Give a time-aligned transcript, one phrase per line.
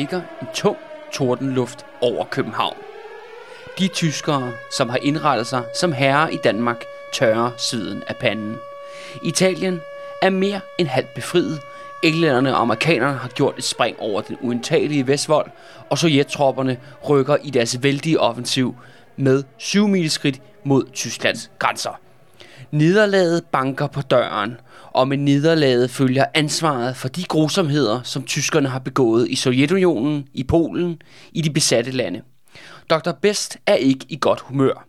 [0.00, 0.76] ligger en tung
[1.12, 2.76] tordenluft over København.
[3.78, 8.56] De tyskere, som har indrettet sig som herrer i Danmark, tørrer siden af panden.
[9.22, 9.80] Italien
[10.22, 11.60] er mere end halvt befriet.
[12.02, 15.50] Englænderne og amerikanerne har gjort et spring over den uindtagelige Vestvold,
[15.90, 18.76] og sovjettropperne rykker i deres vældige offensiv
[19.16, 22.00] med 7 skridt mod Tysklands grænser.
[22.72, 28.78] Nederlaget banker på døren, og med nederlaget følger ansvaret for de grusomheder, som tyskerne har
[28.78, 31.02] begået i Sovjetunionen, i Polen,
[31.32, 32.22] i de besatte lande.
[32.90, 33.12] Dr.
[33.12, 34.86] Best er ikke i godt humør.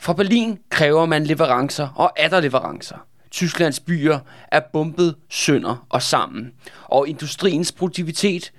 [0.00, 3.06] Fra Berlin kræver man leverancer og leverancer.
[3.30, 4.18] Tysklands byer
[4.52, 6.52] er bumpet sønder og sammen,
[6.84, 8.52] og industriens produktivitet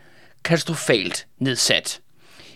[0.43, 2.01] katastrofalt nedsat.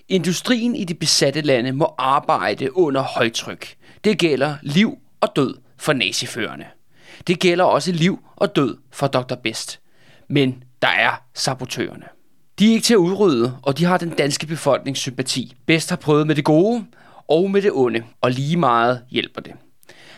[0.10, 3.76] Industrien i de besatte lande må arbejde under højtryk.
[4.04, 6.66] Det gælder liv og død for naziførerne.
[7.28, 9.36] Det gælder også liv og død for Dr.
[9.36, 9.80] Best.
[10.30, 12.06] Men der er sabotørerne.
[12.60, 15.56] De er ikke til at udrydde, og de har den danske befolknings sympati.
[15.66, 16.86] Best har prøvet med det gode
[17.28, 19.54] og med det onde, og lige meget hjælper det.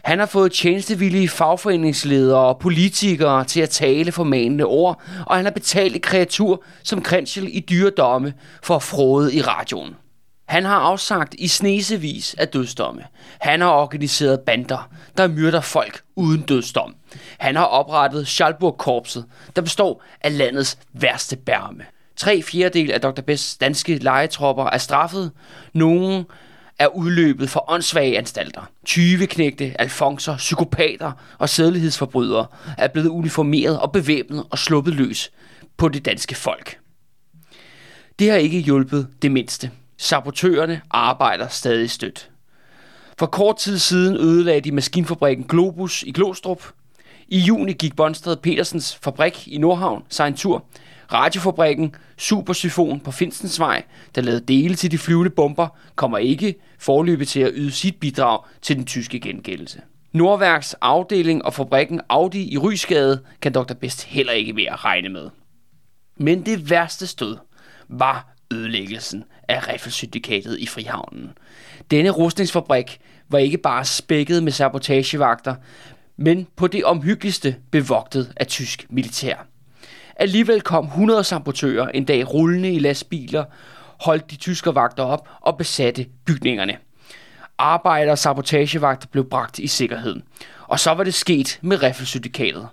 [0.03, 5.45] Han har fået tjenestevillige fagforeningsledere og politikere til at tale for manende ord, og han
[5.45, 9.95] har betalt et kreatur som Krenschel i dyredomme for at frode i radioen.
[10.51, 13.03] Han har afsagt i snesevis af dødsdomme.
[13.39, 16.95] Han har organiseret bander, der myrder folk uden dødsdom.
[17.37, 21.83] Han har oprettet Schalburg-korpset, der består af landets værste bærme.
[22.15, 23.21] Tre fjerdedel af Dr.
[23.21, 25.31] Bests danske legetropper er straffet.
[25.73, 26.25] Nogle
[26.79, 28.71] er udløbet for åndssvage anstalter.
[28.85, 32.45] 20 knægte, alfonser, psykopater og sædelighedsforbrydere
[32.77, 35.31] er blevet uniformeret og bevæbnet og sluppet løs
[35.77, 36.79] på det danske folk.
[38.19, 39.71] Det har ikke hjulpet det mindste.
[40.01, 42.29] Sabotørerne arbejder stadig stødt.
[43.19, 46.63] For kort tid siden ødelagde de maskinfabrikken Globus i Glostrup.
[47.27, 50.65] I juni gik Bonsted Petersens fabrik i Nordhavn sig en tur.
[51.13, 53.83] Radiofabrikken Supersyfon på Finstensvej,
[54.15, 58.39] der lavede dele til de flyvende bomber, kommer ikke forløbet til at yde sit bidrag
[58.61, 59.81] til den tyske gengældelse.
[60.11, 63.73] Nordværks afdeling og fabrikken Audi i Rysgade kan Dr.
[63.73, 65.29] Best heller ikke mere regne med.
[66.17, 67.37] Men det værste stød
[67.89, 71.31] var ødelæggelsen af Riffelsyndikatet i Frihavnen.
[71.91, 75.55] Denne rustningsfabrik var ikke bare spækket med sabotagevagter,
[76.17, 79.47] men på det omhyggeligste bevogtet af tysk militær.
[80.15, 83.45] Alligevel kom 100 sabotører en dag rullende i lastbiler,
[84.01, 86.77] holdt de tyske vagter op og besatte bygningerne.
[87.57, 90.15] Arbejder og sabotagevagter blev bragt i sikkerhed.
[90.67, 92.67] Og så var det sket med Riffelsyndikatet.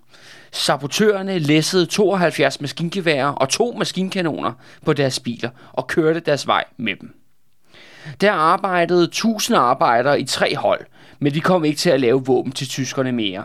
[0.53, 4.53] Sabotørerne læssede 72 maskingeværer og to maskinkanoner
[4.85, 7.15] på deres biler og kørte deres vej med dem.
[8.21, 10.87] Der arbejdede 1000 arbejdere i tre hold,
[11.19, 13.45] men de kom ikke til at lave våben til tyskerne mere.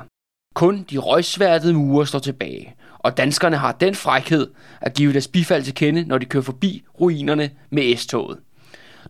[0.55, 4.47] Kun de røgsværtede mure står tilbage, og danskerne har den frækhed
[4.81, 8.39] at give deres bifald til kende, når de kører forbi ruinerne med S-toget.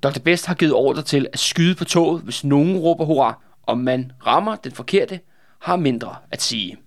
[0.03, 0.19] Dr.
[0.19, 3.41] Best har givet ordre til at skyde på toget, hvis nogen råber hurra.
[3.67, 5.19] Om man rammer den forkerte,
[5.61, 6.77] har mindre at sige.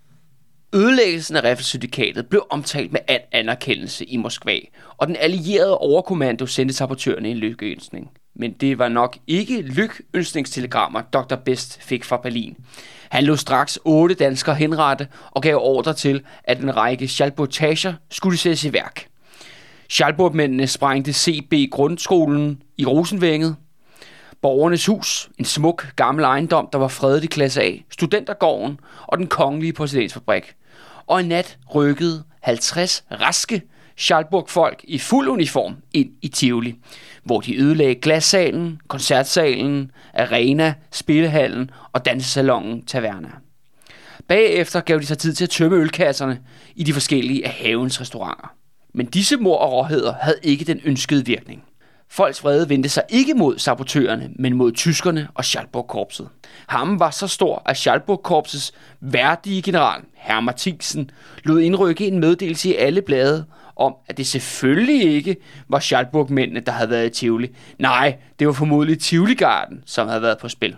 [0.75, 4.59] Ødelæggelsen af Riffelsyndikatet blev omtalt med al anerkendelse i Moskva,
[4.97, 8.11] og den allierede overkommando sendte sabotørerne en lykkeønsning.
[8.35, 11.35] Men det var nok ikke lykønsningstelegrammer, Dr.
[11.35, 12.57] Best fik fra Berlin.
[13.11, 18.39] Han lå straks otte danskere henrette og gav ordre til, at en række schalbotager skulle
[18.39, 19.07] sættes i værk.
[19.89, 23.57] Schalburg-mændene sprængte CB grundskolen i Rosenvænget,
[24.43, 29.27] Borgernes Hus, en smuk gammel ejendom, der var fredet i klasse A, Studentergården og den
[29.27, 30.55] kongelige porcelænsfabrik.
[31.07, 33.63] Og en nat rykkede 50 raske
[33.97, 36.75] Schalburg-folk i fuld uniform ind i Tivoli,
[37.25, 43.31] hvor de ødelagde glassalen, koncertsalen, arena, spillehallen og dansesalongen Taverna.
[44.29, 46.41] Bagefter gav de sig tid til at tømme ølkasserne
[46.77, 48.55] i de forskellige af havens restauranter.
[48.95, 51.65] Men disse mor og råheder havde ikke den ønskede virkning.
[52.11, 56.29] Folks vrede vendte sig ikke mod sabotørerne, men mod tyskerne og Schalburg-korpset.
[56.67, 61.11] Ham var så stor, at Schalburg-korpsets værdige general, Herr Mathisen,
[61.45, 63.45] lod indrykke en meddelelse i alle blade
[63.77, 65.37] om, at det selvfølgelig ikke
[65.69, 67.49] var Schalburg-mændene, der havde været i Tivoli.
[67.79, 70.77] Nej, det var formodentlig Tivoli-garden, som havde været på spil.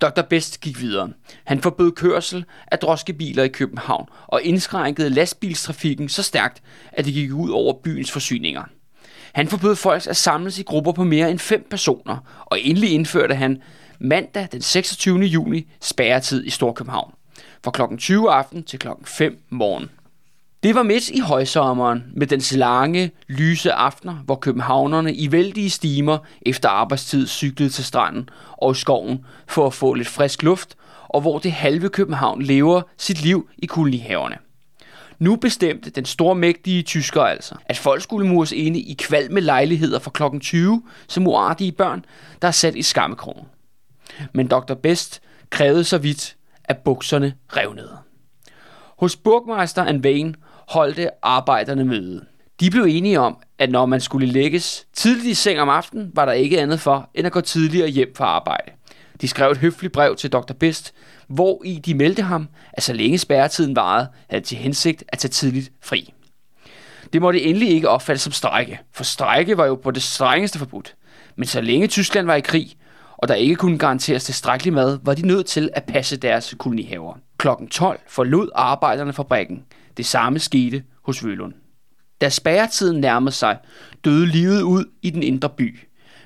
[0.00, 0.22] Dr.
[0.22, 1.12] Best gik videre.
[1.44, 6.62] Han forbød kørsel af droskebiler i København og indskrænkede lastbilstrafikken så stærkt,
[6.92, 8.64] at det gik ud over byens forsyninger.
[9.32, 12.16] Han forbød folk at samles i grupper på mere end fem personer,
[12.46, 13.62] og endelig indførte han
[13.98, 15.18] mandag den 26.
[15.18, 17.14] juni spærretid i Storkøbenhavn.
[17.64, 17.96] Fra kl.
[17.96, 18.88] 20 aften til kl.
[19.04, 19.90] 5 morgen.
[20.62, 26.18] Det var midt i højsommeren med den lange, lyse aftener, hvor københavnerne i vældige stimer
[26.42, 30.76] efter arbejdstid cyklede til stranden og i skoven for at få lidt frisk luft,
[31.08, 34.36] og hvor det halve København lever sit liv i kolonihaverne.
[35.20, 40.10] Nu bestemte den stormægtige tysker altså, at folk skulle mures inde i kvalme lejligheder fra
[40.10, 42.04] klokken 20 som uartige børn,
[42.42, 43.46] der er sat i skammekrogen.
[44.32, 44.74] Men Dr.
[44.74, 47.96] Best krævede så vidt, at bukserne revnede.
[48.98, 50.36] Hos burgmeister Anvain
[50.68, 52.24] holdte arbejderne møde.
[52.60, 56.24] De blev enige om, at når man skulle lægges tidligt i seng om aftenen, var
[56.24, 58.72] der ikke andet for, end at gå tidligere hjem fra arbejde.
[59.20, 60.52] De skrev et høfligt brev til Dr.
[60.60, 60.94] Best,
[61.28, 65.30] hvor i de meldte ham, at så længe spærretiden varede, havde til hensigt at tage
[65.30, 66.12] tidligt fri.
[67.12, 70.94] Det måtte endelig ikke opfattes som strejke, for strejke var jo på det strengeste forbudt.
[71.36, 72.76] Men så længe Tyskland var i krig,
[73.16, 77.14] og der ikke kunne garanteres tilstrækkelig mad, var de nødt til at passe deres kolonihaver.
[77.38, 79.64] Klokken 12 forlod arbejderne fabrikken.
[79.96, 81.54] Det samme skete hos Vølund.
[82.20, 83.58] Da spærretiden nærmede sig,
[84.04, 85.78] døde livet ud i den indre by.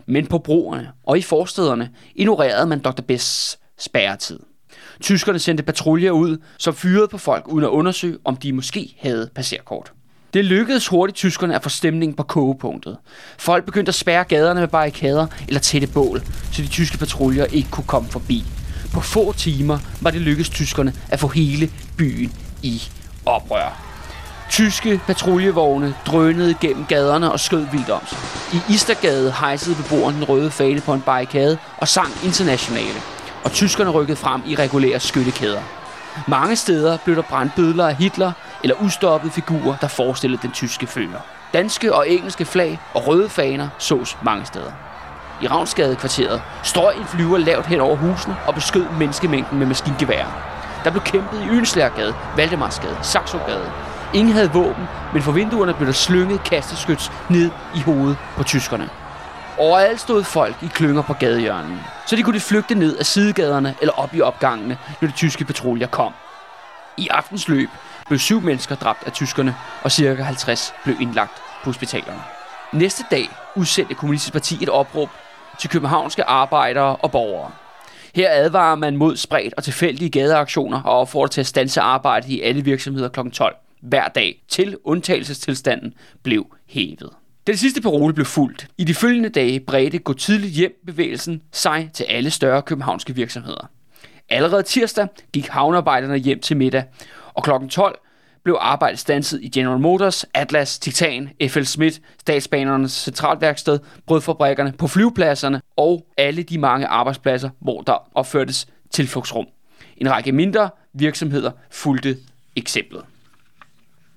[0.06, 3.02] Men på broerne og i forstederne ignorerede man Dr.
[3.02, 4.38] Bess spærretid.
[5.00, 9.30] Tyskerne sendte patruljer ud, som fyrede på folk uden at undersøge, om de måske havde
[9.34, 9.92] passerkort.
[10.34, 12.96] Det lykkedes hurtigt tyskerne at få stemningen på kogepunktet.
[13.38, 16.22] Folk begyndte at spærre gaderne med barrikader eller tætte bål,
[16.52, 18.44] så de tyske patruljer ikke kunne komme forbi.
[18.92, 22.82] På få timer var det lykkedes tyskerne at få hele byen i
[23.26, 23.93] oprør.
[24.54, 28.18] Tyske patruljevogne drønede gennem gaderne og skød vildt om sig.
[28.52, 33.00] I Istergade hejsede beboerne den røde fane på en barrikade og sang internationale.
[33.44, 35.60] Og tyskerne rykkede frem i regulære skyttekæder.
[36.28, 40.86] Mange steder blev der brændt bødler af Hitler eller ustoppede figurer, der forestillede den tyske
[40.86, 41.20] fører.
[41.54, 44.72] Danske og engelske flag og røde faner sås mange steder.
[45.42, 50.26] I Ravnsgade-kvarteret strøg en flyver lavt hen over husene og beskød menneskemængden med maskingevær.
[50.84, 53.70] Der blev kæmpet i Ynslærgade, Valdemarsgade, Saxogade.
[54.14, 58.88] Ingen havde våben, men for vinduerne blev der slynget kasteskyts ned i hovedet på tyskerne.
[59.58, 63.92] Overalt stod folk i klynger på gadehjørnen, så de kunne flygte ned af sidegaderne eller
[63.92, 66.12] op i opgangene, når de tyske patruljer kom.
[66.96, 67.68] I aftens løb
[68.06, 72.22] blev syv mennesker dræbt af tyskerne, og cirka 50 blev indlagt på hospitalerne.
[72.72, 75.08] Næste dag udsendte Kommunistisk Parti et opråb
[75.60, 77.50] til københavnske arbejdere og borgere.
[78.14, 82.40] Her advarer man mod spredt og tilfældige gadeaktioner og opfordrer til at stanse arbejdet i
[82.40, 83.30] alle virksomheder kl.
[83.30, 87.10] 12 hver dag, til undtagelsestilstanden blev hævet.
[87.46, 88.66] Den sidste parole blev fuldt.
[88.78, 93.70] I de følgende dage bredte gå tidligt hjem bevægelsen sig til alle større københavnske virksomheder.
[94.28, 96.84] Allerede tirsdag gik havnearbejderne hjem til middag,
[97.34, 97.50] og kl.
[97.70, 97.98] 12
[98.44, 105.60] blev arbejdet stanset i General Motors, Atlas, Titan, FL Smith, Statsbanernes centralværksted, brødfabrikkerne, på flyvepladserne
[105.76, 109.46] og alle de mange arbejdspladser, hvor der opførtes tilflugtsrum.
[109.96, 112.16] En række mindre virksomheder fulgte
[112.56, 113.02] eksemplet.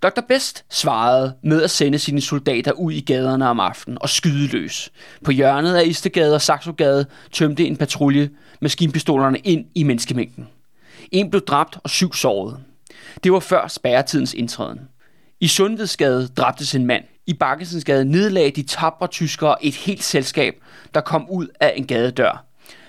[0.04, 0.22] Dr.
[0.28, 4.92] Best svarede med at sende sine soldater ud i gaderne om aftenen og skyde løs.
[5.26, 8.30] På hjørnet af Istegade og Saxogade tømte en patrulje
[8.62, 10.48] maskinpistolerne ind i menneskemængden.
[11.12, 12.60] En blev dræbt og syv såret.
[13.24, 14.80] Det var før spærretidens indtræden.
[15.40, 17.04] I Sundhedsgade dræbtes en mand.
[17.28, 20.56] I Bakkesensgade nedlagde de tabre tyskere et helt selskab,
[20.94, 22.46] der kom ud af en gadedør.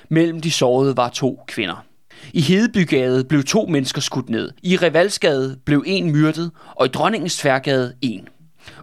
[0.08, 1.84] Mellem de sårede var to kvinder.
[2.32, 4.50] I Hedebygade blev to mennesker skudt ned.
[4.62, 8.28] I Revalsgade blev en myrdet, og i Dronningens Tværgade en.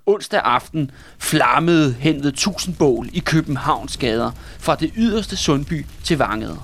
[0.06, 6.58] Onsdag aften flammede hen ved Tusindbål i Københavns gader, fra det yderste Sundby til Vangede.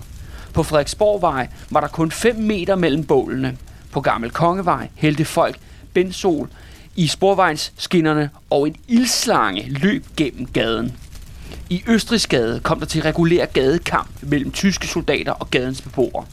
[0.53, 3.57] På Frederiksborgvej var der kun 5 meter mellem bålene.
[3.91, 5.57] På Gammel Kongevej hældte folk
[5.93, 6.49] bensol
[6.95, 10.97] i sporvejsskinnerne, og en ildslange løb gennem gaden.
[11.69, 16.25] I Østrigsgade kom der til regulær gadekamp mellem tyske soldater og gadens beboere.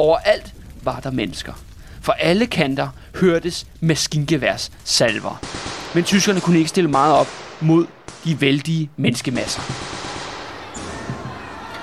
[0.00, 1.52] Overalt var der mennesker.
[2.02, 5.40] For alle kanter hørtes maskingeværs salver.
[5.94, 7.26] Men tyskerne kunne ikke stille meget op
[7.60, 7.86] mod
[8.24, 9.62] de vældige menneskemasser.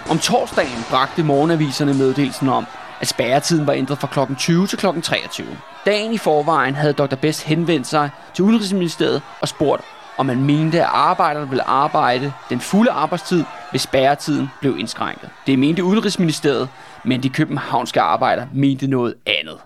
[0.09, 2.65] Om torsdagen bragte morgenaviserne meddelelsen om,
[3.01, 4.35] at spærretiden var ændret fra kl.
[4.35, 4.85] 20 til kl.
[5.03, 5.47] 23.
[5.85, 7.15] Dagen i forvejen havde Dr.
[7.15, 9.81] Best henvendt sig til Udenrigsministeriet og spurgt,
[10.17, 15.29] om man mente, at arbejderne ville arbejde den fulde arbejdstid, hvis spærretiden blev indskrænket.
[15.47, 16.69] Det mente Udenrigsministeriet,
[17.05, 19.57] men de københavnske arbejdere mente noget andet.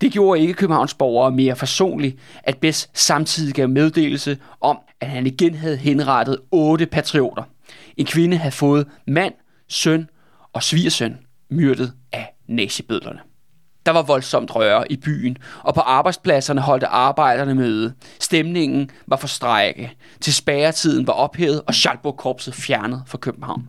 [0.00, 5.26] Det gjorde ikke Københavns borgere mere forsonlige, at Bess samtidig gav meddelelse om, at han
[5.26, 7.42] igen havde henrettet otte patrioter.
[7.96, 9.34] En kvinde havde fået mand,
[9.68, 10.08] søn
[10.52, 11.18] og svigersøn
[11.50, 13.20] myrdet af nazibødlerne.
[13.86, 17.94] Der var voldsomt røre i byen, og på arbejdspladserne holdte arbejderne møde.
[18.20, 23.68] Stemningen var for strække, til spærretiden var ophævet og Schalburg-korpset fjernet fra København.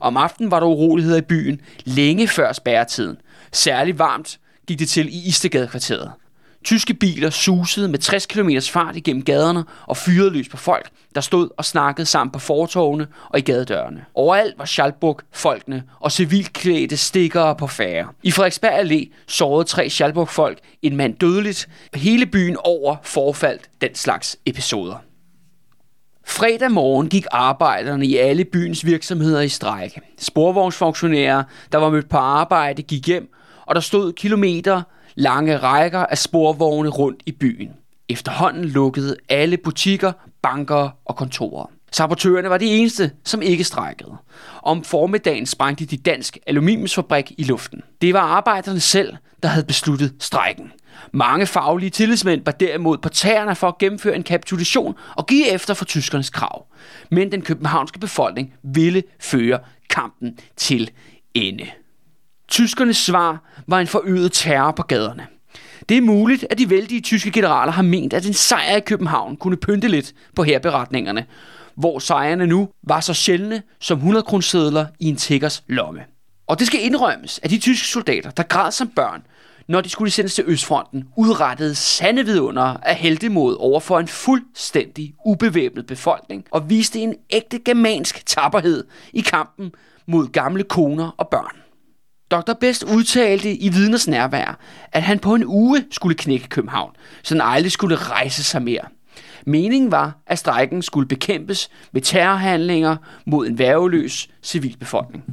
[0.00, 3.16] Om aftenen var der uroligheder i byen længe før spærretiden.
[3.52, 6.12] Særligt varmt gik det til i Istegadekvarteret.
[6.64, 11.20] Tyske biler susede med 60 km fart igennem gaderne og fyrede løs på folk, der
[11.20, 14.04] stod og snakkede sammen på fortovene og i gadedørene.
[14.14, 18.08] Overalt var Schalburg folkene og civilklædte stikkere på færre.
[18.22, 21.68] I Frederiksberg Allé sårede tre Schalburg-folk en mand dødeligt.
[21.94, 25.09] Hele byen over forfaldt den slags episoder.
[26.30, 30.00] Fredag morgen gik arbejderne i alle byens virksomheder i strejke.
[30.18, 33.32] Sporvognsfunktionærer, der var mødt på arbejde, gik hjem,
[33.66, 34.82] og der stod kilometer
[35.14, 37.70] lange rækker af sporvogne rundt i byen.
[38.08, 41.70] Efterhånden lukkede alle butikker, banker og kontorer.
[41.92, 44.16] Sabotørerne var de eneste, som ikke strækkede.
[44.62, 47.82] Om formiddagen sprængte de dansk aluminiumsfabrik i luften.
[48.00, 50.72] Det var arbejderne selv, der havde besluttet strejken.
[51.12, 55.74] Mange faglige tillidsmænd var derimod på tæerne for at gennemføre en kapitulation og give efter
[55.74, 56.66] for tyskernes krav.
[57.10, 59.58] Men den københavnske befolkning ville føre
[59.90, 60.90] kampen til
[61.34, 61.66] ende.
[62.48, 65.26] Tyskernes svar var en forøget terror på gaderne.
[65.88, 69.36] Det er muligt, at de vældige tyske generaler har ment, at en sejr i København
[69.36, 71.26] kunne pynte lidt på herberetningerne,
[71.74, 76.00] hvor sejrene nu var så sjældne som 100 kronesedler i en tiggers lomme.
[76.46, 79.22] Og det skal indrømmes, at de tyske soldater, der græd som børn,
[79.70, 85.14] når de skulle sendes til Østfronten, udrettede sande vidunder af heldemod over for en fuldstændig
[85.26, 89.72] ubevæbnet befolkning og viste en ægte germansk tapperhed i kampen
[90.06, 91.56] mod gamle koner og børn.
[92.30, 92.52] Dr.
[92.60, 94.58] Best udtalte i vidners nærvær,
[94.92, 98.84] at han på en uge skulle knække København, så han aldrig skulle rejse sig mere.
[99.46, 102.96] Meningen var, at strejken skulle bekæmpes med terrorhandlinger
[103.26, 105.24] mod en værveløs civilbefolkning.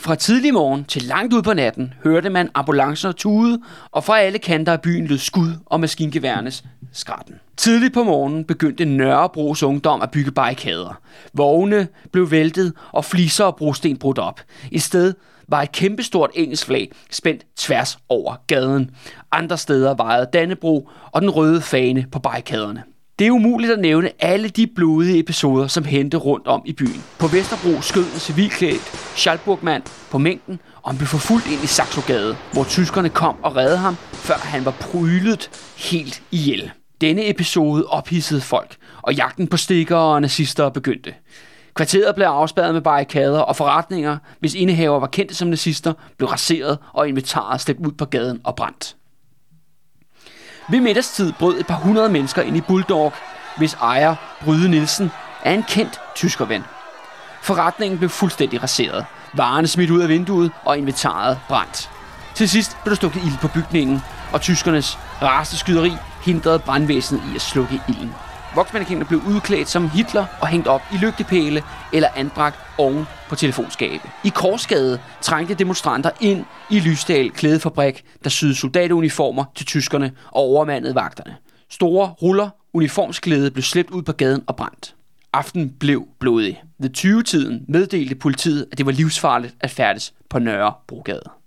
[0.00, 4.38] Fra tidlig morgen til langt ud på natten hørte man ambulancer tude, og fra alle
[4.38, 7.34] kanter af byen lød skud og maskingeværnes skratten.
[7.56, 11.00] Tidligt på morgenen begyndte Nørrebros ungdom at bygge barrikader.
[11.32, 14.40] Vogne blev væltet, og fliser og brosten brudt op.
[14.70, 15.14] I sted
[15.48, 18.90] var et kæmpestort engelsk flag spændt tværs over gaden.
[19.32, 22.82] Andre steder vejede Dannebro og den røde fane på barrikaderne.
[23.20, 27.04] Det er umuligt at nævne alle de blodige episoder, som hente rundt om i byen.
[27.18, 32.36] På Vesterbro skød en civilklædt Schalburgmand på mængden, og han blev forfulgt ind i Saxogade,
[32.52, 36.70] hvor tyskerne kom og redde ham, før han var prylet helt ihjel.
[37.00, 41.14] Denne episode ophidsede folk, og jagten på stikker og nazister begyndte.
[41.74, 46.78] Kvarteret blev afspærret med barrikader, og forretninger, hvis indehaver var kendte som nazister, blev raseret
[46.92, 48.96] og inventaret slæbt ud på gaden og brændt.
[50.70, 53.12] Ved middagstid brød et par hundrede mennesker ind i Bulldog,
[53.56, 55.10] hvis ejer, Bryde Nielsen,
[55.42, 56.64] er en kendt tyskerven.
[57.42, 59.06] Forretningen blev fuldstændig raseret.
[59.32, 61.90] Varerne smidt ud af vinduet, og inventaret brændt.
[62.34, 65.92] Til sidst blev der stukket ild på bygningen, og tyskernes raste skyderi
[66.24, 68.14] hindrede brandvæsenet i at slukke ilden.
[68.54, 74.02] Voksmandekenderne blev udklædt som Hitler og hængt op i lygtepæle eller anbragt oven på telefonskabe.
[74.24, 80.94] I Korsgade trængte demonstranter ind i Lysdal klædefabrik, der syede soldatuniformer til tyskerne og overmandede
[80.94, 81.36] vagterne.
[81.68, 84.94] Store ruller uniformsklæde blev slæbt ud på gaden og brændt.
[85.32, 86.62] Aften blev blodig.
[86.78, 91.39] Ved 20-tiden meddelte politiet, at det var livsfarligt at færdes på Nørre Brogade.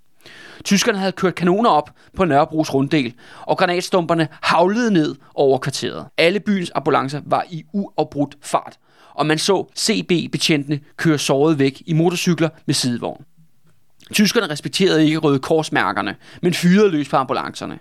[0.63, 6.05] Tyskerne havde kørt kanoner op på Nørrebros runddel, og granatstumperne havlede ned over kvarteret.
[6.17, 8.77] Alle byens ambulancer var i uafbrudt fart,
[9.13, 13.23] og man så CB-betjentene køre såret væk i motorcykler med sidevogn.
[14.13, 17.79] Tyskerne respekterede ikke røde korsmærkerne, men fyrede løs på ambulancerne.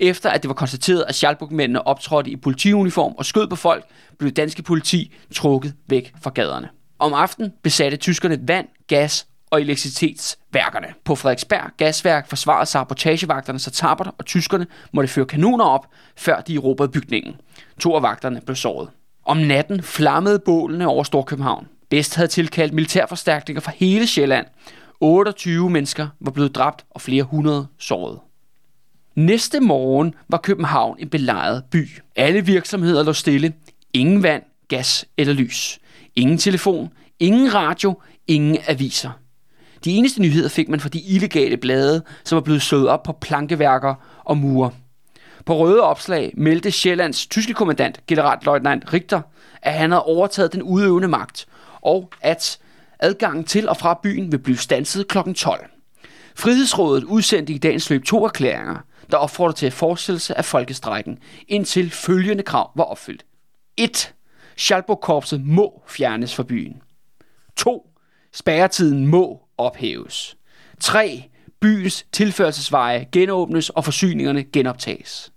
[0.00, 3.84] Efter at det var konstateret, at Schalburg-mændene optrådte i politiuniform og skød på folk,
[4.18, 6.68] blev danske politi trukket væk fra gaderne.
[6.98, 10.86] Om aftenen besatte tyskerne vand, gas og elektricitetsværkerne.
[11.04, 16.54] På Frederiksberg Gasværk forsvarede sabotagevagterne sig tabert, og tyskerne måtte føre kanoner op, før de
[16.54, 17.34] erobrede bygningen.
[17.80, 18.88] To af vagterne blev såret.
[19.24, 21.66] Om natten flammede bålene over Storkøbenhavn.
[21.90, 24.46] Best havde tilkaldt militærforstærkninger fra hele Sjælland.
[25.00, 28.18] 28 mennesker var blevet dræbt og flere hundrede såret.
[29.16, 31.88] Næste morgen var København en belejret by.
[32.16, 33.52] Alle virksomheder lå stille.
[33.92, 35.78] Ingen vand, gas eller lys.
[36.16, 39.10] Ingen telefon, ingen radio, ingen aviser.
[39.84, 43.12] De eneste nyheder fik man fra de illegale blade, som var blevet sået op på
[43.12, 44.70] plankeværker og mure.
[45.46, 49.20] På røde opslag meldte Sjællands tyske kommandant, generalløjtnant Richter,
[49.62, 51.46] at han havde overtaget den udøvende magt,
[51.80, 52.58] og at
[52.98, 55.18] adgangen til og fra byen vil blive stanset kl.
[55.36, 55.70] 12.
[56.36, 58.76] Frihedsrådet udsendte i dagens løb to erklæringer,
[59.10, 63.24] der opfordrer til forestillelse af folkestrækken, indtil følgende krav var opfyldt.
[63.76, 64.14] 1.
[64.56, 66.82] Schalburg-korpset må fjernes fra byen.
[67.56, 67.86] 2.
[68.32, 70.36] Spærretiden må ophæves.
[70.80, 71.24] 3.
[71.60, 75.32] Byens tilførselsveje genåbnes og forsyningerne genoptages.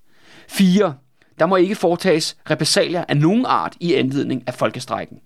[0.48, 0.96] 4.
[1.40, 5.20] Der må ikke foretages repressalier af nogen art i anledning af folkestrækken.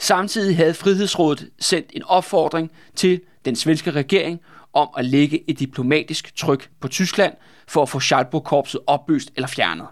[0.00, 4.40] Samtidig havde Frihedsrådet sendt en opfordring til den svenske regering
[4.72, 7.34] om at lægge et diplomatisk tryk på Tyskland
[7.68, 9.86] for at få Schalburg-korpset opløst eller fjernet.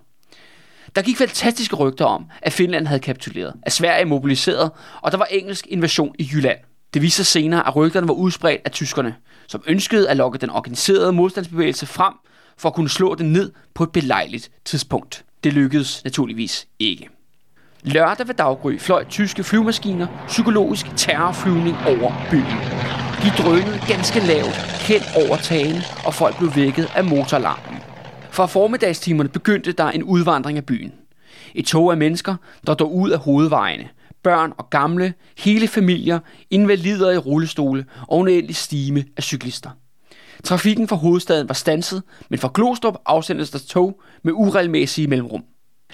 [0.95, 4.71] Der gik fantastiske rygter om, at Finland havde kapituleret, at Sverige mobiliseret,
[5.03, 6.59] og der var engelsk invasion i Jylland.
[6.95, 9.15] Det viste sig senere, at rygterne var udspredt af tyskerne,
[9.47, 12.15] som ønskede at lokke den organiserede modstandsbevægelse frem
[12.59, 15.25] for at kunne slå den ned på et belejligt tidspunkt.
[15.45, 17.09] Det lykkedes naturligvis ikke.
[17.83, 22.59] Lørdag ved daggry fløj tyske flyvemaskiner psykologisk terrorflyvning over byen.
[23.23, 27.79] De drønede ganske lavt hen over tagene, og folk blev vækket af motorlarmen.
[28.31, 30.93] Fra formiddagstimerne begyndte der en udvandring af byen.
[31.55, 32.37] Et tog af mennesker,
[32.67, 33.89] der dog ud af hovedvejene.
[34.25, 36.19] Børn og gamle, hele familier,
[36.51, 39.71] invalider i rullestole og en endelig stime af cyklister.
[40.45, 45.45] Trafikken fra hovedstaden var stanset, men fra Glostrup afsendes der tog med uregelmæssige mellemrum.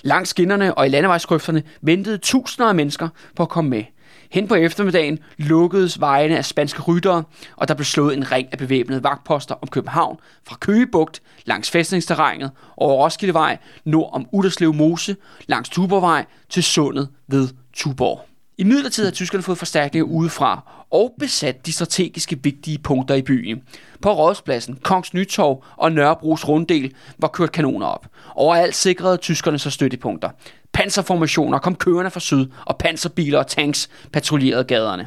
[0.03, 3.85] Langs skinnerne og i landevejskrøfterne ventede tusinder af mennesker på at komme med.
[4.31, 7.23] Hen på eftermiddagen lukkedes vejene af spanske ryttere,
[7.57, 12.51] og der blev slået en ring af bevæbnede vagtposter om København fra Køgebugt langs fæstningsterrænet
[12.77, 18.27] over Roskildevej nord om Uderslev Mose langs Tuborgvej til sundet ved Tuborg.
[18.59, 23.63] I midlertid har tyskerne fået forstærkninger udefra og besat de strategiske vigtige punkter i byen.
[24.03, 28.07] På Rådspladsen, Kongs Nytorv og Nørrebros runddel var kørt kanoner op.
[28.35, 30.31] Overalt sikrede tyskerne så støttepunkter.
[30.73, 35.07] Panserformationer kom kørende fra syd, og panserbiler og tanks patruljerede gaderne.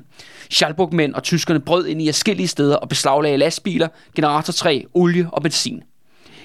[0.51, 5.83] Schalburg-mænd og tyskerne brød ind i forskellige steder og beslaglagde lastbiler, generatortræ, olie og benzin.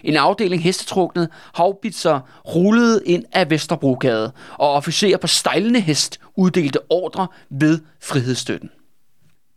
[0.04, 2.20] En afdeling hestetrukne havbitser
[2.54, 8.70] rullede ind af Vesterbrogade, og officerer på stejlende hest uddelte ordre ved frihedsstøtten.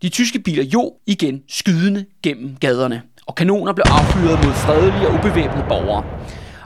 [0.02, 5.14] De tyske biler jo igen skydende gennem gaderne, og kanoner blev affyret mod fredelige og
[5.14, 6.04] ubevæbnede borgere.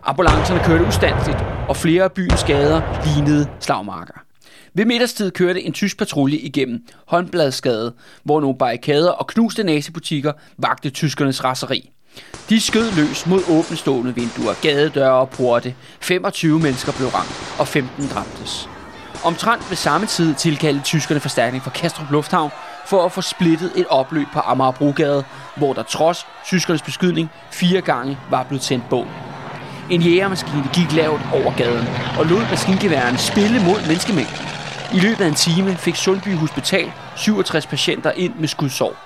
[0.09, 4.13] Ambulancerne kørte ustandsligt, og flere af byens gader lignede slagmarker.
[4.75, 7.95] Ved middagstid kørte en tysk patrulje igennem Håndbladsgade,
[8.25, 11.91] hvor nogle barrikader og knuste nazibutikker vagte tyskernes raseri.
[12.49, 15.75] De skød løs mod åbne vinduer, gadedøre og porte.
[16.01, 18.69] 25 mennesker blev ramt, og 15 dræbtes.
[19.25, 22.51] Omtrent ved samme tid tilkaldte tyskerne forstærkning fra Kastrup Lufthavn
[22.87, 25.25] for at få splittet et opløb på Amagerbrogade,
[25.57, 29.07] hvor der trods tyskernes beskydning fire gange var blevet tændt bål.
[29.91, 31.87] En jægermaskine gik lavt over gaden
[32.19, 34.47] og lod maskingeværen spille mod menneskemængden.
[34.95, 38.97] I løbet af en time fik Sundby Hospital 67 patienter ind med skudsår.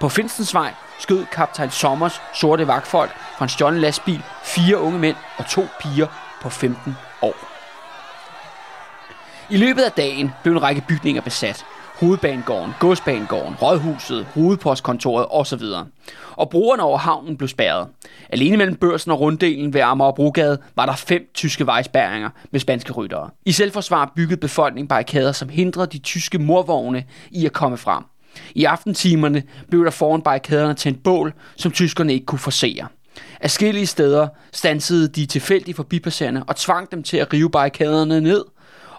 [0.00, 5.46] På Finstensvej skød kaptajn Sommers sorte vagtfolk fra en stjålen lastbil fire unge mænd og
[5.48, 6.06] to piger
[6.42, 7.34] på 15 år.
[9.48, 11.64] I løbet af dagen blev en række bygninger besat.
[12.00, 15.62] Hovedbanegården, Godsbanegården, Rådhuset, Hovedpostkontoret osv.
[16.36, 17.88] Og brugerne over havnen blev spærret.
[18.30, 23.30] Alene mellem børsen og runddelen ved Brugade var der fem tyske vejspærringer med spanske ryttere.
[23.44, 28.04] I selvforsvar byggede befolkningen barrikader, som hindrede de tyske morvogne i at komme frem.
[28.54, 32.86] I aftentimerne blev der foran barrikaderne tændt bål, som tyskerne ikke kunne forsere.
[33.40, 38.44] Afskillige steder stansede de tilfældige forbipasserende og tvang dem til at rive barrikaderne ned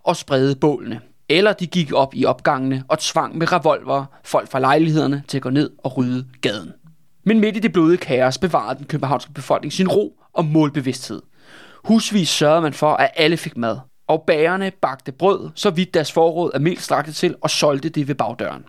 [0.03, 0.99] og sprede bålene.
[1.29, 5.41] Eller de gik op i opgangene og tvang med revolver folk fra lejlighederne til at
[5.41, 6.71] gå ned og rydde gaden.
[7.25, 11.21] Men midt i det blodige kaos bevarede den københavnske befolkning sin ro og målbevidsthed.
[11.83, 16.11] Husvis sørgede man for, at alle fik mad, og bagerne bagte brød, så vidt deres
[16.11, 18.63] forråd af mel strakte til, og solgte det ved bagdøren.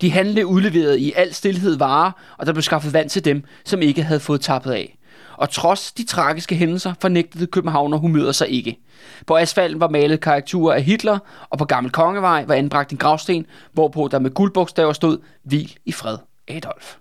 [0.00, 3.82] De handlede udleverede i al stillhed varer, og der blev skaffet vand til dem, som
[3.82, 4.97] ikke havde fået tappet af.
[5.38, 8.78] Og trods de tragiske hændelser fornægtede Københavner humøret sig ikke.
[9.26, 11.18] På asfalten var malet karikaturer af Hitler,
[11.50, 15.92] og på Gammel Kongevej var anbragt en gravsten, hvorpå der med guldbogstaver stod Hvil i
[15.92, 16.96] fred, Adolf.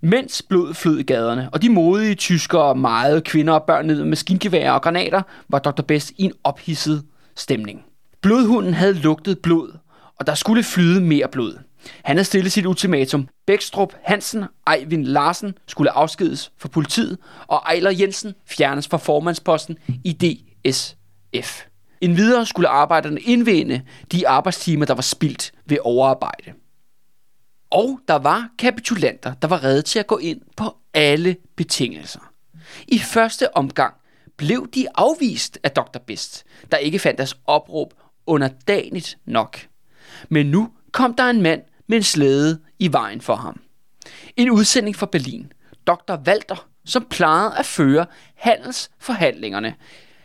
[0.00, 4.04] Mens blod flød i gaderne, og de modige tyskere, meget kvinder og børn ned med
[4.04, 5.82] maskingeværer og granater, var Dr.
[5.82, 7.04] Best i en ophidset
[7.36, 7.84] stemning.
[8.20, 9.72] Blodhunden havde lugtet blod,
[10.20, 11.58] og der skulle flyde mere blod.
[12.02, 13.28] Han havde stillet sit ultimatum.
[13.46, 14.44] Bækstrup Hansen,
[14.76, 21.64] Eivind Larsen skulle afskedes fra politiet, og Ejler Jensen fjernes fra formandsposten i DSF.
[22.00, 26.52] En videre skulle arbejderne indvende de arbejdstimer, der var spildt ved overarbejde.
[27.70, 32.20] Og der var kapitulanter, der var redde til at gå ind på alle betingelser.
[32.88, 33.94] I første omgang
[34.36, 35.98] blev de afvist af Dr.
[36.06, 37.94] Best, der ikke fandt deres opråb
[38.26, 39.66] underdanigt nok.
[40.28, 43.60] Men nu kom der en mand med en slæde i vejen for ham.
[44.36, 45.52] En udsending fra Berlin.
[45.86, 46.16] Dr.
[46.26, 49.74] Walter, som plejede at føre handelsforhandlingerne,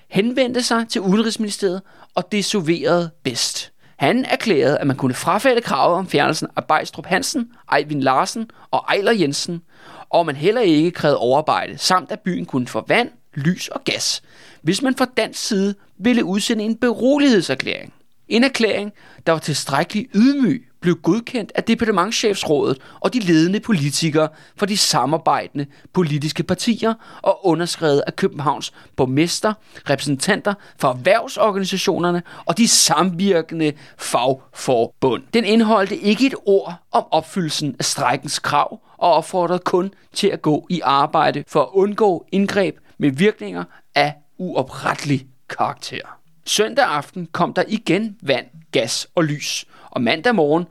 [0.10, 1.82] henvendte sig til Udenrigsministeriet
[2.15, 3.72] og desoverede bedst.
[3.98, 8.86] Han erklærede, at man kunne frafalde kravet om fjernelsen af Bejstrup Hansen, Eivind Larsen og
[8.89, 9.62] Ejler Jensen,
[10.10, 14.22] og man heller ikke krævede overarbejde, samt at byen kunne få vand, lys og gas,
[14.62, 17.93] hvis man fra dansk side ville udsende en berolighedserklæring.
[18.28, 18.91] En erklæring,
[19.26, 25.65] der var tilstrækkeligt ydmyg blev godkendt af departementchefsrådet og de ledende politikere for de samarbejdende
[25.93, 29.53] politiske partier og underskrevet af Københavns borgmester,
[29.89, 35.23] repræsentanter for erhvervsorganisationerne og de samvirkende fagforbund.
[35.33, 40.41] Den indeholdte ikke et ord om opfyldelsen af strækkens krav og opfordrede kun til at
[40.41, 43.63] gå i arbejde for at undgå indgreb med virkninger
[43.95, 46.18] af uoprettelig karakter.
[46.49, 50.65] Søndag aften kom der igen vand, gas og lys, og mandag morgen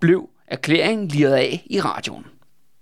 [0.00, 2.26] blev erklæringen liret af i radioen.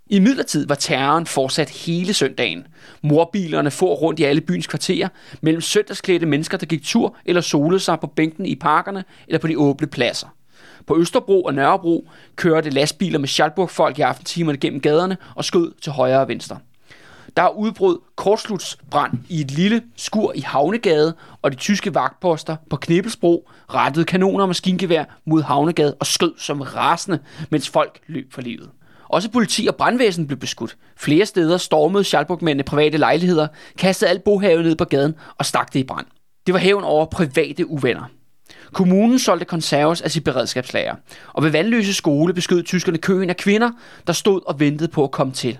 [0.06, 2.66] I midlertid var terroren fortsat hele søndagen.
[3.02, 5.08] Morbilerne for rundt i alle byens kvarterer,
[5.40, 9.46] mellem søndagsklædte mennesker, der gik tur eller solede sig på bænken i parkerne eller på
[9.46, 10.28] de åbne pladser.
[10.86, 15.92] På Østerbro og Nørrebro kørte lastbiler med Schalburg-folk i aftentimerne gennem gaderne og skød til
[15.92, 16.58] højre og venstre.
[17.36, 22.76] Der er udbrud kortslutsbrand i et lille skur i Havnegade, og de tyske vagtposter på
[22.76, 27.18] Knibbelsbro rettede kanoner og maskingevær mod Havnegade og skød som rasende,
[27.50, 28.70] mens folk løb for livet.
[29.08, 30.76] Også politi og brandvæsen blev beskudt.
[30.96, 35.80] Flere steder stormede Schalburg-mændene private lejligheder, kastede alt bohavet ned på gaden og stak det
[35.80, 36.06] i brand.
[36.46, 38.04] Det var hævn over private uvenner.
[38.72, 40.94] Kommunen solgte konserves af sit beredskabslager,
[41.32, 43.70] og ved Vandløse skole beskød tyskerne køen af kvinder,
[44.06, 45.58] der stod og ventede på at komme til.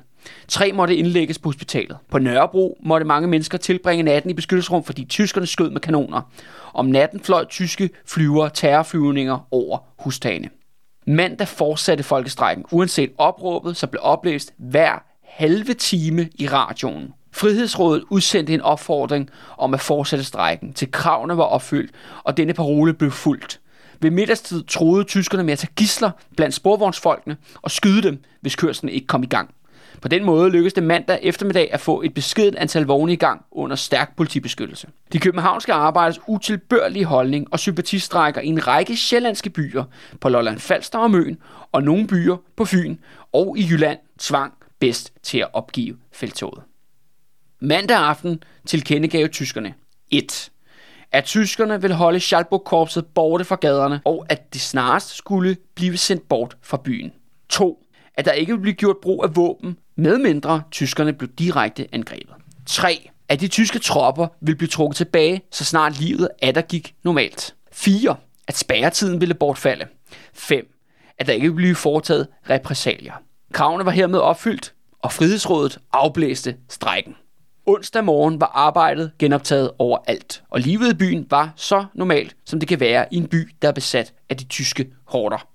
[0.49, 1.97] Tre måtte indlægges på hospitalet.
[2.11, 6.31] På Nørrebro måtte mange mennesker tilbringe natten i beskyttelsesrum, fordi tyskerne skød med kanoner.
[6.75, 10.49] Om natten fløj tyske flyver terrorflyvninger over hustagene.
[11.07, 17.13] Mandag fortsatte folkestrækken, uanset opråbet, så blev oplæst hver halve time i radioen.
[17.33, 21.91] Frihedsrådet udsendte en opfordring om at fortsætte strækken, til kravene var opfyldt,
[22.25, 23.61] og denne parole blev fuldt.
[24.01, 28.89] Ved middagstid troede tyskerne med at tage gisler blandt sporvognsfolkene og skyde dem, hvis kørslen
[28.89, 29.51] ikke kom i gang.
[30.03, 33.45] På den måde lykkedes det mandag eftermiddag at få et beskedent antal vogne i gang
[33.51, 34.89] under stærk politibeskyttelse.
[35.13, 39.85] De københavnske arbejdes utilbørlige holdning og sympatistrækker i en række sjællandske byer
[40.21, 41.39] på Lolland Falster og Møn
[41.73, 42.97] og nogle byer på Fyn
[43.33, 46.63] og i Jylland tvang bedst til at opgive feltoget.
[47.61, 49.75] Mandag aften tilkendegav tyskerne
[50.11, 50.51] 1.
[51.13, 56.29] At tyskerne vil holde Schalburg-korpset borte fra gaderne, og at det snarest skulle blive sendt
[56.29, 57.13] bort fra byen.
[57.49, 62.35] 2 at der ikke ville blive gjort brug af våben, medmindre tyskerne blev direkte angrebet.
[62.67, 63.11] 3.
[63.29, 67.55] At de tyske tropper vil blive trukket tilbage, så snart livet der gik normalt.
[67.73, 68.17] 4.
[68.49, 69.87] At spærretiden ville bortfalde.
[70.35, 70.75] 5.
[71.19, 73.13] At der ikke ville blive foretaget repressalier.
[73.53, 77.15] Kravene var hermed opfyldt, og Frihedsrådet afblæste strækken.
[77.67, 82.69] Onsdag morgen var arbejdet genoptaget overalt, og livet i byen var så normalt, som det
[82.69, 85.49] kan være i en by, der er besat af de tyske horder.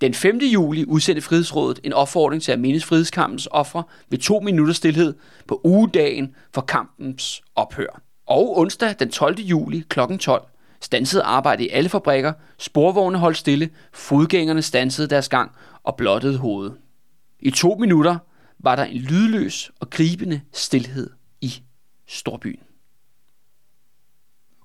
[0.00, 0.38] Den 5.
[0.38, 5.14] juli udsendte Frihedsrådet en opfordring til at mindes frihedskampens ofre ved to minutters stillhed
[5.48, 8.02] på ugedagen for kampens ophør.
[8.26, 9.38] Og onsdag den 12.
[9.38, 10.00] juli kl.
[10.20, 10.42] 12
[10.80, 16.76] stansede arbejde i alle fabrikker, sporvogne holdt stille, fodgængerne stansede deres gang og blottede hovedet.
[17.40, 18.18] I to minutter
[18.58, 21.10] var der en lydløs og gribende stillhed
[21.40, 21.54] i
[22.06, 22.60] storbyen.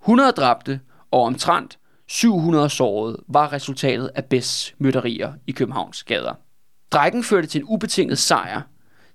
[0.02, 0.80] 100 dræbte
[1.12, 6.34] og omtrent 700 sårede var resultatet af Bess mytterier i Københavns gader.
[6.92, 8.62] Drækken førte til en ubetinget sejr,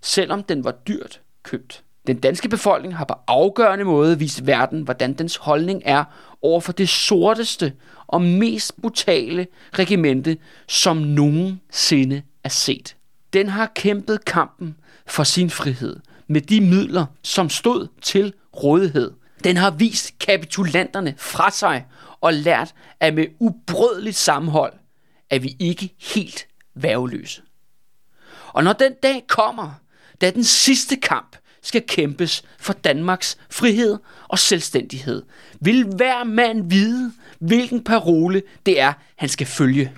[0.01, 1.85] selvom den var dyrt købt.
[2.07, 6.05] Den danske befolkning har på afgørende måde vist verden, hvordan dens holdning er
[6.43, 7.73] over for det sorteste
[8.07, 10.37] og mest brutale regimente,
[10.69, 12.97] som nogensinde er set.
[13.33, 14.77] Den har kæmpet kampen
[15.07, 15.97] for sin frihed
[16.29, 19.13] med de midler, som stod til rådighed.
[19.45, 21.87] Den har vist kapitulanterne fra sig
[22.21, 24.73] og lært, at med ubrødeligt sammenhold
[25.31, 27.43] er vi ikke helt værveløse.
[28.53, 29.73] Og når den dag kommer,
[30.21, 35.23] da den sidste kamp skal kæmpes for Danmarks frihed og selvstændighed,
[35.61, 39.93] vil hver mand vide, hvilken parole det er, han skal følge.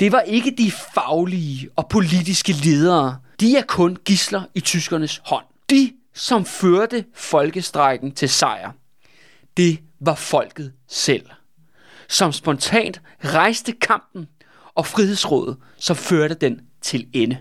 [0.00, 3.18] Det var ikke de faglige og politiske ledere.
[3.40, 5.44] De er kun gisler i tyskernes hånd.
[5.70, 8.72] De, som førte folkestrækken til sejr,
[9.56, 11.26] det var folket selv,
[12.08, 14.28] som spontant rejste kampen
[14.74, 17.38] og frihedsrådet, som førte den til ende.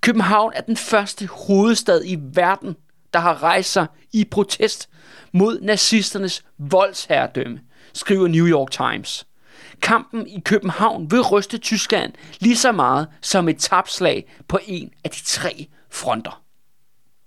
[0.00, 2.76] København er den første hovedstad i verden,
[3.12, 4.88] der har rejst sig i protest
[5.32, 7.60] mod nazisternes voldsherredømme,
[7.92, 9.26] skriver New York Times.
[9.82, 15.10] Kampen i København vil ryste Tyskland lige så meget som et tabslag på en af
[15.10, 16.42] de tre fronter.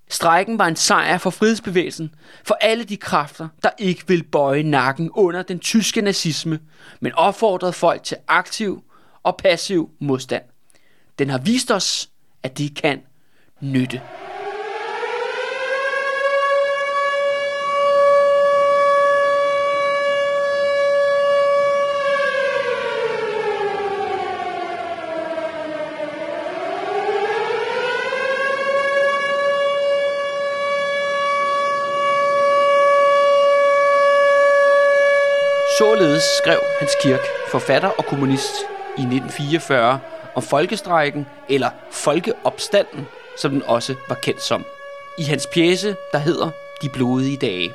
[0.09, 5.09] Strækken var en sejr for frihedsbevægelsen, for alle de kræfter, der ikke vil bøje nakken
[5.11, 6.59] under den tyske nazisme,
[6.99, 8.83] men opfordrede folk til aktiv
[9.23, 10.43] og passiv modstand.
[11.19, 12.09] Den har vist os,
[12.43, 13.01] at de kan
[13.61, 14.01] nytte.
[35.79, 37.19] Således skrev Hans Kirk,
[37.51, 38.53] forfatter og kommunist,
[38.97, 39.99] i 1944
[40.35, 44.65] om folkestrækken, eller folkeopstanden, som den også var kendt som.
[45.17, 46.49] I hans pjæse, der hedder
[46.81, 47.73] De blodige dage.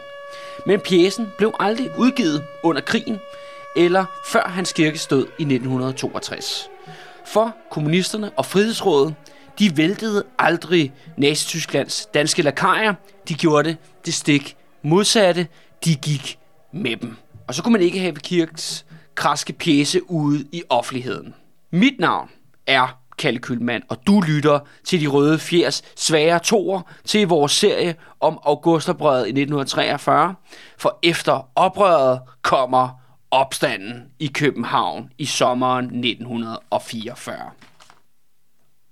[0.66, 3.20] Men pjæsen blev aldrig udgivet under krigen,
[3.76, 6.70] eller før hans kirke stod i 1962.
[7.26, 9.14] For kommunisterne og Frihedsrådet,
[9.58, 12.94] de væltede aldrig Nazi-Tysklands danske lakajer.
[13.28, 15.46] De gjorde det det stik modsatte.
[15.84, 16.38] De gik
[16.72, 17.16] med dem.
[17.48, 21.34] Og så kunne man ikke have Kirks kraske pjæse ude i offentligheden.
[21.70, 22.30] Mit navn
[22.66, 27.94] er Kalle Kølmand, og du lytter til De Røde Fjers svære toer til vores serie
[28.20, 30.34] om Augustoprøret i 1943.
[30.78, 32.88] For efter oprøret kommer
[33.30, 37.50] opstanden i København i sommeren 1944.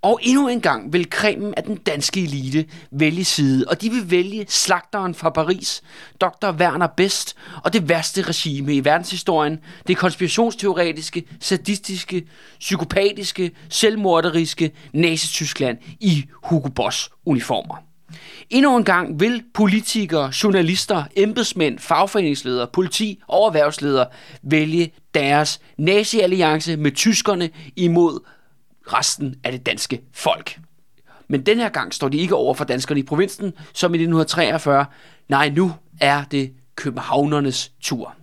[0.03, 4.11] Og endnu en gang vil kremen af den danske elite vælge side, og de vil
[4.11, 5.83] vælge slagteren fra Paris,
[6.21, 6.53] Dr.
[6.53, 12.27] Werner Best, og det værste regime i verdenshistorien, det konspirationsteoretiske, sadistiske,
[12.61, 17.77] psykopatiske, selvmorderiske Nazi-Tyskland i Hugo Boss uniformer.
[18.51, 24.07] Endnu en gang vil politikere, journalister, embedsmænd, fagforeningsledere, politi og erhvervsledere
[24.43, 28.21] vælge deres nazi-alliance med tyskerne imod
[28.87, 30.59] resten af det danske folk.
[31.29, 34.85] Men den her gang står de ikke over for danskerne i provinsen, som i 1943.
[35.29, 38.15] Nej, nu er det københavnernes tur.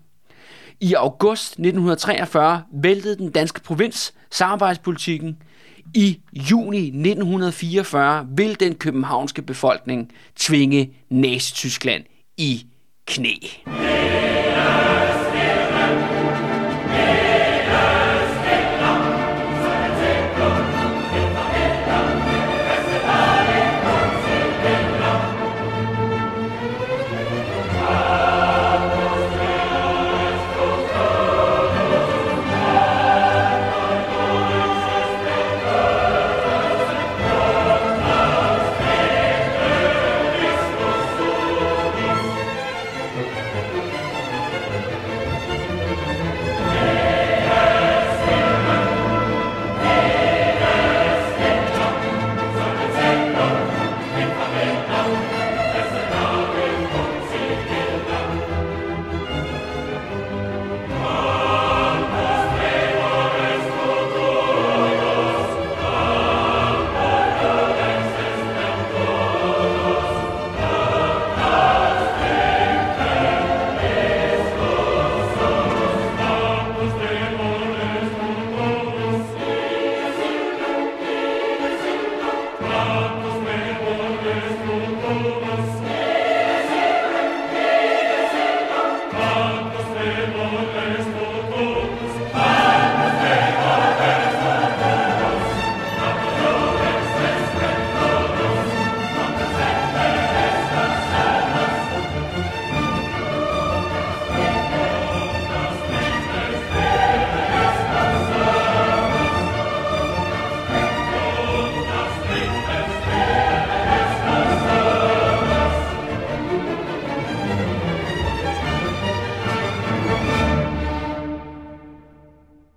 [0.82, 5.38] I august 1943 væltede den danske provins samarbejdspolitikken.
[5.94, 12.04] I juni 1944 vil den københavnske befolkning tvinge Nazi-Tyskland
[12.38, 12.66] i
[13.06, 13.34] knæ.
[13.68, 14.89] Yeah.